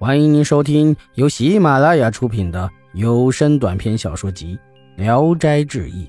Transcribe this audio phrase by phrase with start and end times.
[0.00, 4.56] 欢迎您收听由喜马拉雅出品的有声短篇小说集
[4.96, 6.06] 《聊斋志异》，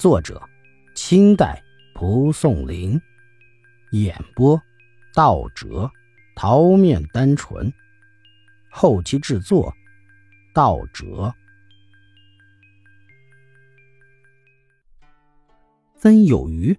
[0.00, 0.40] 作者：
[0.94, 1.60] 清代
[1.92, 3.00] 蒲松龄，
[3.90, 4.62] 演播：
[5.12, 5.90] 道哲、
[6.36, 7.72] 桃面单纯，
[8.70, 9.74] 后期制作：
[10.54, 11.34] 道哲。
[15.96, 16.78] 曾有余，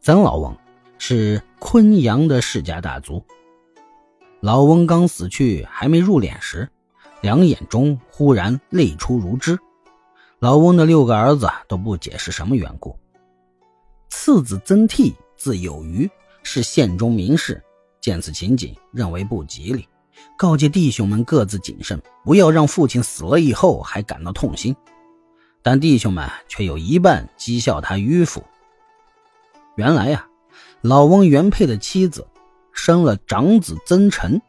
[0.00, 0.58] 曾老翁
[0.98, 3.24] 是昆阳的世家大族。
[4.42, 6.68] 老翁刚死去，还没入殓时，
[7.20, 9.56] 两眼中忽然泪出如织。
[10.40, 12.98] 老翁的六个儿子都不解释什么缘故。
[14.10, 16.10] 次子曾替，字有余，
[16.42, 17.62] 是县中名士。
[18.00, 19.86] 见此情景，认为不吉利，
[20.36, 24.74] 告诫弟兄们各自谨慎，不要让父亲死了以后还感到痛心。
[25.62, 28.42] 但弟兄们却有一半讥笑他迂腐。
[29.76, 30.26] 原来呀，
[30.80, 32.26] 老翁原配的妻子。
[32.72, 34.40] 生了长子曾臣，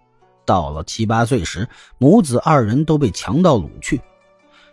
[0.45, 4.01] 到了七八岁时，母子二人都被强盗掳去。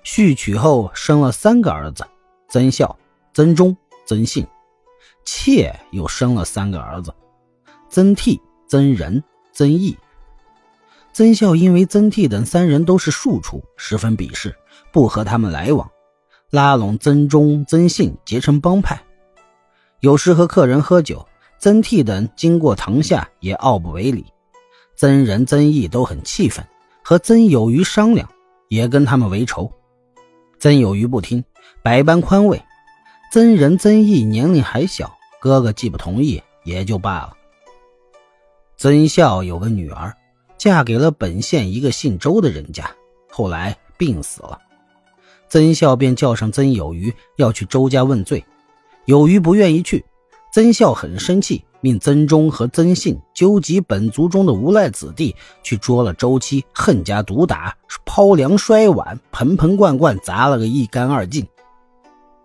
[0.03, 2.05] 续娶后生了三个儿子：
[2.49, 2.99] 曾孝、
[3.35, 4.47] 曾忠、曾信。
[5.25, 7.15] 妾又生了三个儿子：
[7.89, 9.97] 曾替、曾仁、曾义。
[11.13, 14.57] 曾孝因为曾替等三人都是庶出，十分鄙视，
[14.93, 15.91] 不和他们来往，
[16.51, 19.03] 拉拢曾忠、曾信结成帮派，
[20.01, 21.27] 有时和客人喝酒。
[21.61, 24.25] 曾替等经过堂下也傲不为礼，
[24.97, 26.67] 曾仁、曾义都很气愤，
[27.05, 28.27] 和曾有余商量，
[28.69, 29.71] 也跟他们为仇。
[30.59, 31.45] 曾有余不听，
[31.83, 32.63] 百般宽慰。
[33.31, 37.35] 曾仁、曾义年龄还小，哥哥既不同意，也就罢了。
[38.79, 40.17] 曾孝有个女儿，
[40.57, 42.91] 嫁给了本县一个姓周的人家，
[43.31, 44.59] 后来病死了。
[45.51, 48.43] 曾孝便叫上曾有余要去周家问罪，
[49.05, 50.03] 有余不愿意去。
[50.53, 61.47] 曾孝很生气，命曾忠和曾信纠集本族中的无赖子弟去捉了周七，横加毒打，抛粮摔碗，盆盆罐罐砸了个一干二净。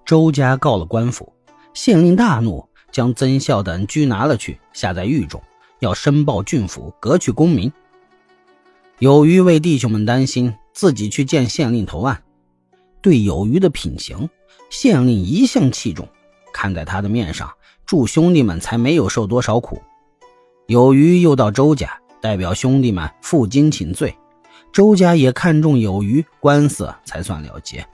[0.05, 1.33] 周家告了官府，
[1.73, 5.41] 县令大怒，将曾孝等拘拿了去，下在狱中，
[5.79, 7.73] 要申报郡府，革去功名。
[8.99, 12.21] 有余为弟兄们担心，自己去见县令投案。
[13.01, 14.29] 对有余的品行，
[14.69, 16.07] 县令一向器重，
[16.55, 17.51] 看在他的面上。
[17.85, 19.79] 祝兄弟们才没有受多少苦，
[20.67, 24.17] 有余又到周家代表兄弟们负荆请罪，
[24.73, 27.85] 周家也看中有余，官司才算了结。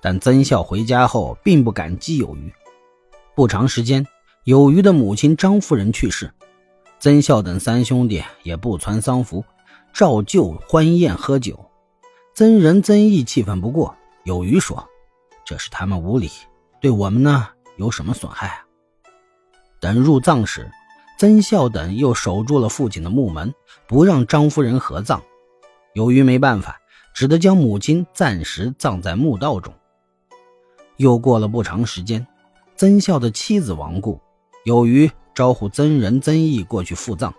[0.00, 2.50] 但曾孝回家后并不感激有余。
[3.34, 4.06] 不长时间，
[4.44, 6.32] 有余的母亲张夫人去世，
[6.98, 9.44] 曾孝等三兄弟也不穿丧服，
[9.92, 11.68] 照旧欢宴喝酒。
[12.34, 14.88] 曾仁、曾义气愤不过，有余说
[15.44, 16.30] ：“这是他们无礼，
[16.80, 18.64] 对我们呢有什么损害啊？”
[19.80, 20.70] 等入葬时，
[21.18, 23.52] 曾孝等又守住了父亲的墓门，
[23.86, 25.22] 不让张夫人合葬。
[25.92, 26.80] 由于没办法，
[27.14, 29.72] 只得将母亲暂时葬在墓道中。
[30.96, 32.26] 又过了不长时间，
[32.76, 34.20] 曾孝的妻子亡故，
[34.64, 37.32] 有余招呼曾仁、曾义过去赴葬。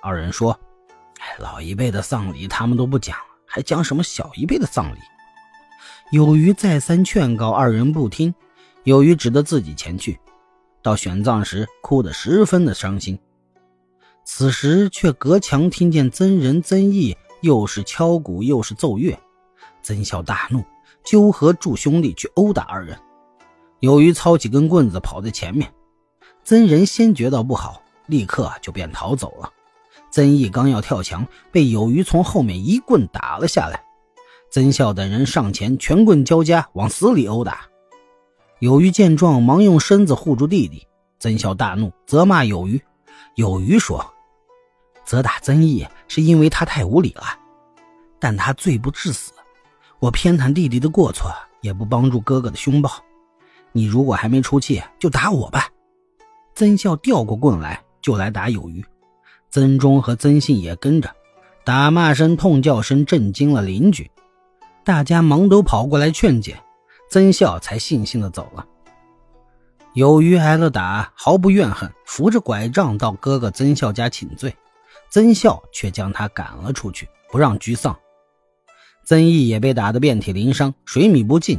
[0.00, 0.58] 二人说
[1.20, 4.98] ：“哎老一辈的丧礼他们都不讲，还讲什么小一辈的丧礼？”
[6.12, 8.34] 有余再三劝告，二人不听，
[8.84, 10.18] 有余只得自己前去。
[10.82, 13.18] 到选葬时，哭得十分的伤心。
[14.24, 19.18] 此时却隔墙听见曾仁、曾义又是敲鼓又是奏乐，
[19.82, 20.62] 曾孝大怒，
[21.04, 22.98] 纠合诸兄弟去殴打二人。
[23.80, 25.72] 有余操起根棍子跑在前面，
[26.44, 29.52] 曾仁先觉到不好，立刻就便逃走了。
[30.10, 33.82] 曾义刚要跳墙，被有余从后面一棍打了下来。
[34.50, 37.66] 曾孝等人上前，拳棍交加，往死里殴打。
[38.60, 40.86] 有余见状，忙用身子护住弟弟。
[41.20, 42.80] 曾孝大怒，责骂有余。
[43.34, 44.04] 有余说
[45.04, 47.22] ：“责打曾义是因为他太无礼了，
[48.18, 49.32] 但他罪不至死。
[50.00, 51.30] 我偏袒弟弟的过错，
[51.60, 52.90] 也不帮助哥哥的凶暴。
[53.72, 55.68] 你如果还没出气，就打我吧。”
[56.54, 58.84] 曾孝调过棍来，就来打有余。
[59.50, 61.14] 曾忠和曾信也跟着，
[61.64, 64.10] 打骂声、痛叫声震惊了邻居，
[64.84, 66.60] 大家忙都跑过来劝解。
[67.10, 68.66] 曾孝才悻悻的走了。
[69.94, 74.54] 有余挨了打，毫不怨恨，扶着拐杖到哥哥曾孝家请罪。
[75.10, 77.98] 曾孝却将他赶了出去，不让居丧。
[79.04, 81.58] 曾义也被打得遍体鳞伤，水米不进。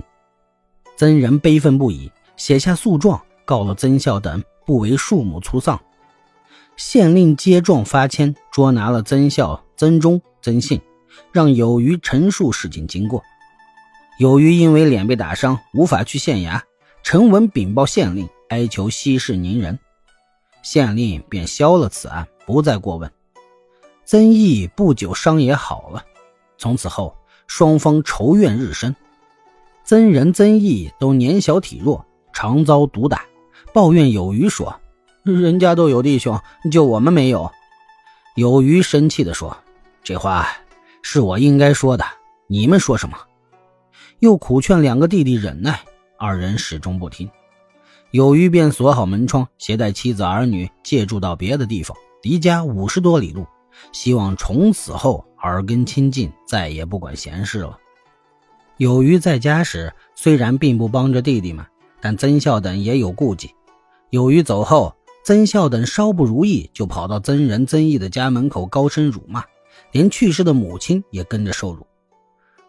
[0.96, 5.80] 曾仁悲愤不已，写下诉状，告了曾孝等不为庶母出丧。
[6.78, 10.80] 县令接状发签，捉拿了曾孝、曾忠、曾信，
[11.32, 13.24] 让有余陈述事情经过。
[14.20, 16.60] 有余因为脸被打伤，无法去县衙，
[17.04, 19.80] 陈文禀报县令，哀求息事宁人，
[20.62, 23.10] 县令便消了此案，不再过问。
[24.04, 26.04] 曾毅不久伤也好了，
[26.58, 27.16] 从此后
[27.48, 28.94] 双方仇怨日深。
[29.86, 33.24] 曾仁、曾毅都年小体弱，常遭毒打，
[33.72, 34.82] 抱怨有余说
[35.24, 36.38] ：“人家都有弟兄，
[36.70, 37.50] 就我们没有。”
[38.36, 39.56] 有余生气地说
[40.04, 40.46] ：“这话
[41.02, 42.04] 是我应该说的，
[42.48, 43.18] 你们说什么？”
[44.20, 45.80] 又苦劝两个弟弟忍耐，
[46.18, 47.30] 二人始终不听。
[48.12, 53.46] 有余便锁好门窗，携带妻子儿女借住到别的地方，离家五十多里路。
[53.94, 57.78] 希望从此后耳根清净，再也不管闲事了。
[58.76, 61.66] 有余在家时，虽然并不帮着弟弟们，
[62.02, 63.52] 但曾孝等也有顾忌。
[64.10, 64.94] 有余走后，
[65.24, 69.46] 曾孝等稍不如意，就跑到曾仁、曾义的家门口高声辱骂，
[69.94, 71.88] 连去世的母亲也跟着受辱。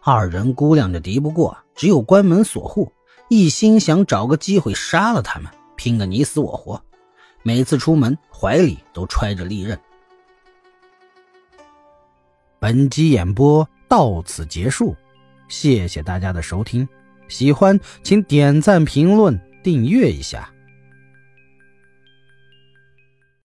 [0.02, 2.90] 二人估量着敌不过，只有关门锁户，
[3.28, 6.82] 一心想找个机会杀了他们，拼个你死我活。
[7.42, 9.78] 每次出门，怀里都揣着利刃。
[12.58, 14.96] 本集演播到此结束，
[15.48, 16.88] 谢谢大家的收听，
[17.28, 20.50] 喜欢请点赞、评论、订阅一下。